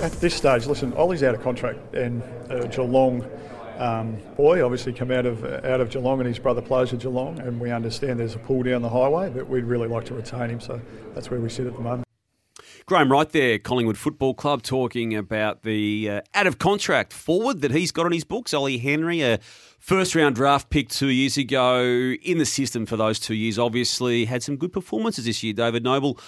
[0.00, 3.24] At this stage, listen, Ollie's out of contract, and uh, Geelong
[3.78, 7.38] um, boy obviously come out of out of Geelong, and his brother plays at Geelong,
[7.40, 10.50] and we understand there's a pull down the highway, but we'd really like to retain
[10.50, 10.80] him, so
[11.14, 12.06] that's where we sit at the moment.
[12.86, 17.70] Graham Wright there, Collingwood Football Club, talking about the uh, out of contract forward that
[17.70, 19.38] he's got on his books, Ollie Henry, a
[19.78, 21.80] first round draft pick two years ago
[22.22, 23.58] in the system for those two years.
[23.58, 25.52] Obviously, had some good performances this year.
[25.52, 26.18] David Noble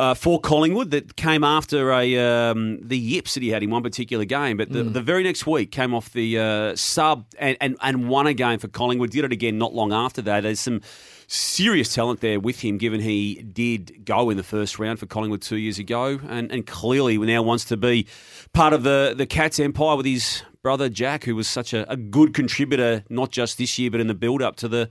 [0.00, 3.82] uh, for Collingwood that came after a um, the yips that he had in one
[3.82, 4.56] particular game.
[4.56, 4.94] But the, mm.
[4.94, 8.58] the very next week came off the uh, sub and, and, and won a game
[8.58, 9.10] for Collingwood.
[9.10, 10.40] Did it again not long after that.
[10.40, 10.80] There's some
[11.26, 15.42] serious talent there with him, given he did go in the first round for Collingwood
[15.42, 18.06] two years ago, and, and clearly now wants to be
[18.54, 21.98] part of the, the Cats empire with his brother Jack, who was such a, a
[21.98, 24.88] good contributor, not just this year, but in the build up to the,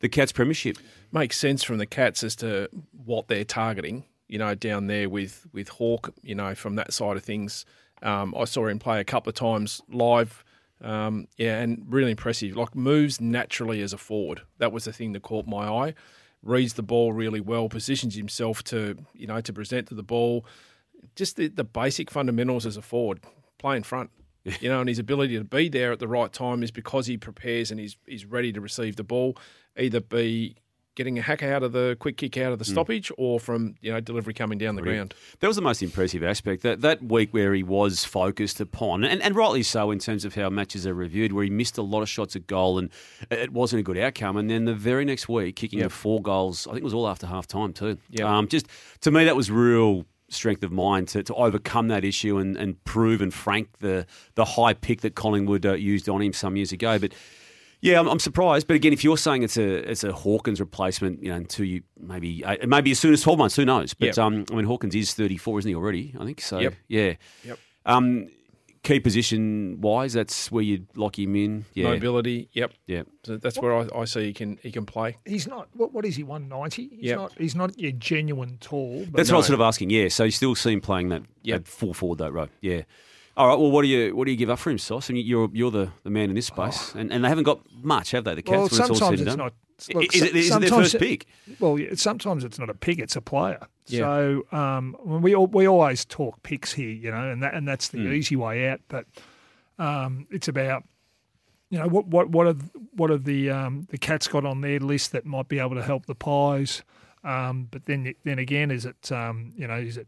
[0.00, 0.76] the Cats premiership.
[1.10, 5.46] Makes sense from the Cats as to what they're targeting you know, down there with
[5.52, 7.66] with Hawk, you know, from that side of things.
[8.00, 10.42] Um, I saw him play a couple of times live.
[10.80, 12.56] Um, yeah, and really impressive.
[12.56, 14.40] Like moves naturally as a forward.
[14.56, 15.94] That was the thing that caught my eye.
[16.42, 20.46] Reads the ball really well, positions himself to you know to present to the ball.
[21.14, 23.20] Just the, the basic fundamentals as a forward,
[23.58, 24.10] play in front.
[24.60, 27.18] You know, and his ability to be there at the right time is because he
[27.18, 29.36] prepares and he's he's ready to receive the ball,
[29.76, 30.56] either be
[30.94, 32.72] getting a hack out of the quick kick out of the hmm.
[32.72, 33.14] stoppage mm.
[33.18, 35.14] or from you know delivery coming down the Brilliant.
[35.14, 35.38] ground.
[35.40, 39.22] That was the most impressive aspect that that week where he was focused upon and,
[39.22, 42.02] and rightly so in terms of how matches are reviewed where he missed a lot
[42.02, 42.90] of shots at goal and
[43.30, 45.90] it wasn't a good outcome and then the very next week kicking yep.
[45.90, 47.98] four goals I think it was all after half time too.
[48.10, 48.26] Yep.
[48.26, 48.66] Um, just
[49.00, 52.82] to me that was real strength of mind to, to overcome that issue and, and
[52.84, 56.72] prove and frank the the high pick that Collingwood uh, used on him some years
[56.72, 57.12] ago but
[57.82, 58.68] yeah, I'm, I'm, surprised.
[58.68, 61.82] But again, if you're saying it's a it's a Hawkins replacement, you know, until you
[62.00, 63.92] maybe uh, maybe as soon as 12 months, who knows?
[63.92, 64.18] But yep.
[64.18, 66.14] um, I mean, Hawkins is 34, isn't he already?
[66.18, 66.60] I think so.
[66.60, 66.74] Yep.
[66.86, 67.14] Yeah.
[67.44, 67.58] Yep.
[67.84, 68.28] Um,
[68.84, 71.64] key position wise, that's where you'd lock him in.
[71.74, 71.90] Yeah.
[71.90, 72.48] Mobility.
[72.52, 72.72] Yep.
[72.86, 73.06] Yep.
[73.24, 75.18] So that's where I, I, see he can he can play.
[75.24, 75.68] He's not.
[75.72, 76.22] What, what is he?
[76.22, 76.88] One ninety.
[76.88, 77.18] He's yep.
[77.18, 77.32] not.
[77.36, 79.06] He's not your genuine tall.
[79.12, 79.34] That's no.
[79.34, 79.90] what I was sort of asking.
[79.90, 80.08] Yeah.
[80.08, 81.64] So you still see him playing that, yep.
[81.64, 82.48] that full forward that row.
[82.60, 82.82] Yeah.
[83.36, 83.58] All right.
[83.58, 85.10] Well, what do you what do you give up for him, Sauce?
[85.10, 86.98] I mean, you're you're the, the man in this space, oh.
[86.98, 88.34] and, and they haven't got much, have they?
[88.34, 88.78] The Cats.
[88.78, 89.54] Well, sometimes it's not.
[89.94, 91.26] Look, is, it, is it their first pick?
[91.58, 93.66] Well, sometimes it's not a pick; it's a player.
[93.86, 94.00] Yeah.
[94.00, 97.98] So um, we we always talk picks here, you know, and that and that's the
[97.98, 98.12] mm.
[98.12, 98.80] easy way out.
[98.88, 99.06] But
[99.78, 100.84] um, it's about
[101.70, 102.56] you know what what what are
[102.96, 105.82] what are the um, the cats got on their list that might be able to
[105.82, 106.82] help the pies.
[107.24, 110.06] Um, but then then again, is it um, you know is it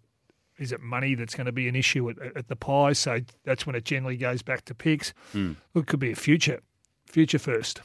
[0.59, 2.99] is it money that's going to be an issue at, at the Pies?
[2.99, 5.13] So that's when it generally goes back to picks.
[5.35, 5.57] Mm.
[5.75, 6.61] It could be a future,
[7.07, 7.81] future first,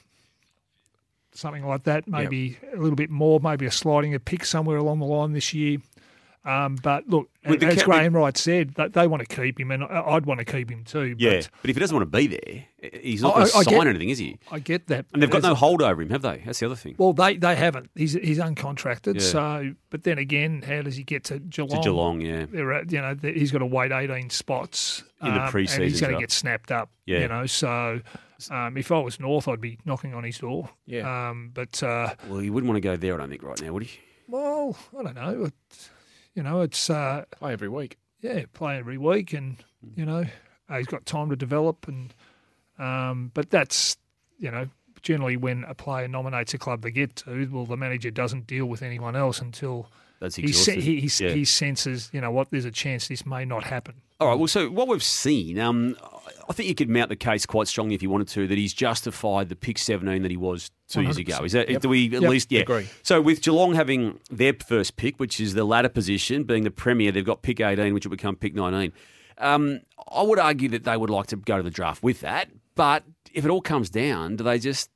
[1.34, 2.08] something like that.
[2.08, 2.75] Maybe yep.
[2.75, 5.79] a little bit more, maybe a sliding a pick somewhere along the line this year.
[6.46, 9.84] Um, but look, With as Graham Wright said, they, they, want to keep him, and
[9.84, 11.16] I'd want to keep him too.
[11.18, 13.64] Yeah, but, but if he doesn't want to be there, he's not going to sign
[13.66, 14.40] get, anything, is he?
[14.50, 16.42] I get that, and they've got no hold over him, have they?
[16.46, 16.96] That's the other thing.
[16.98, 17.90] Well, they they haven't.
[17.94, 19.16] He's he's uncontracted.
[19.16, 19.22] Yeah.
[19.22, 21.82] So, but then again, how does he get to Geelong?
[21.82, 22.44] To Geelong, yeah.
[22.44, 26.02] At, you know, he's got to wait eighteen spots in the preseason, um, and he's
[26.02, 26.90] going to get snapped up.
[27.06, 27.20] Yeah.
[27.20, 28.02] you know, so.
[28.50, 30.70] Um, if I was North, I'd be knocking on his door.
[30.86, 31.30] Yeah.
[31.30, 33.74] Um, but uh, well, you wouldn't want to go there, I don't think, right now,
[33.74, 34.00] would he?
[34.30, 35.44] Well, I don't know.
[35.44, 35.90] It's,
[36.35, 37.97] you know, it's uh, play every week.
[38.22, 39.58] Yeah, play every week, and
[39.96, 40.26] you know,
[40.70, 42.14] uh, he's got time to develop, and
[42.78, 43.97] um, but that's
[44.37, 44.70] you know
[45.02, 48.66] generally when a player nominates a club they get to, well, the manager doesn't deal
[48.66, 49.90] with anyone else until
[50.20, 51.31] That's he, he, he, yeah.
[51.31, 53.96] he senses, you know, what there's a chance this may not happen.
[54.20, 54.37] All right.
[54.37, 55.96] Well, so what we've seen, um,
[56.49, 58.73] I think you could mount the case quite strongly if you wanted to that he's
[58.73, 61.03] justified the pick 17 that he was two 100%.
[61.03, 61.43] years ago.
[61.43, 61.81] Is that yep.
[61.81, 62.31] do we at yep.
[62.31, 62.90] least yeah agree?
[63.03, 67.11] So with Geelong having their first pick, which is the latter position, being the premier,
[67.11, 68.91] they've got pick 18, which will become pick 19.
[69.37, 69.81] Um,
[70.11, 73.03] I would argue that they would like to go to the draft with that, but
[73.31, 74.90] if it all comes down, do they just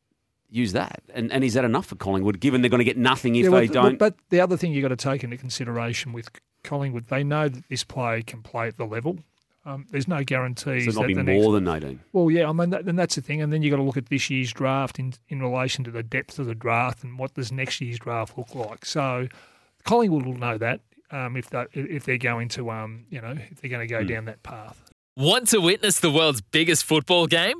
[0.53, 1.01] use that.
[1.13, 3.51] And, and is that enough for Collingwood, given they're going to get nothing if Yeah,
[3.51, 3.97] they don't?
[3.97, 6.29] But the other thing you've got to take into consideration with
[6.63, 9.17] Collingwood, they know that this player can play at the level.
[9.65, 10.85] Um, there's no guarantees.
[10.85, 11.99] so that not be the more next, than 18.
[12.11, 13.41] Well, yeah, I mean, that, and that's the thing.
[13.41, 16.03] And then you've got to look at this year's draft in, in relation to the
[16.03, 18.85] depth of the draft and what does next year's draft look like.
[18.85, 19.27] So
[19.85, 20.81] Collingwood will know that
[21.11, 24.03] um, if, they, if they're going to, um, you know, if they're going to go
[24.03, 24.83] down that path.
[25.15, 27.59] Want to witness the world's biggest football game?